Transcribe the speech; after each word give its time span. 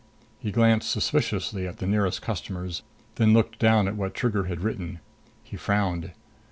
He 0.39 0.49
glanced 0.51 0.89
suspiciously 0.89 1.67
at 1.67 1.77
the 1.77 1.85
nearest 1.85 2.23
customers, 2.23 2.81
then 3.17 3.33
looked 3.33 3.59
down 3.59 3.87
at 3.87 3.95
what 3.95 4.15
Trigger 4.15 4.45
had 4.45 4.61
written. 4.61 4.99
He 5.43 5.57
frowned. 5.57 6.13